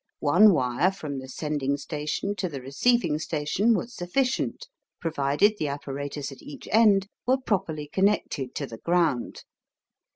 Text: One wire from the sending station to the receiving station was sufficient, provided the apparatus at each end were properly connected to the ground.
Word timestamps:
One 0.19 0.51
wire 0.51 0.91
from 0.91 1.19
the 1.19 1.27
sending 1.27 1.77
station 1.77 2.35
to 2.37 2.49
the 2.49 2.59
receiving 2.59 3.19
station 3.19 3.75
was 3.75 3.93
sufficient, 3.95 4.67
provided 4.99 5.57
the 5.59 5.67
apparatus 5.67 6.31
at 6.31 6.41
each 6.41 6.67
end 6.71 7.05
were 7.27 7.37
properly 7.37 7.87
connected 7.87 8.55
to 8.55 8.65
the 8.65 8.79
ground. 8.79 9.43